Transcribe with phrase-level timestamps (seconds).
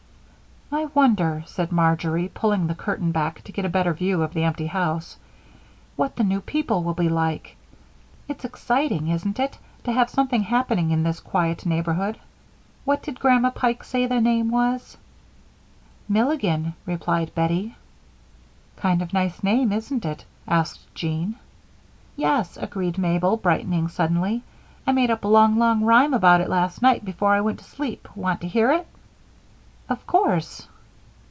[0.73, 4.45] "I wonder," said Marjory, pulling the curtain back to get a better view of the
[4.45, 5.17] empty house,
[5.97, 7.57] "what the new people will be like.
[8.29, 12.17] It's exciting, isn't it, to have something happening in this quiet neighborhood?
[12.85, 14.95] What did Grandma Pike say the name was?"
[16.07, 17.75] "Milligan," replied Bettie.
[18.77, 21.35] "Kind of nice name, isn't it?" asked Jean.
[22.15, 24.41] "Yes," agreed Mabel, brightening suddenly.
[24.87, 27.65] "I made up a long, long rhyme about it last night before I went to
[27.65, 28.07] sleep.
[28.15, 28.87] Want to hear it?"
[29.89, 30.69] "Of course."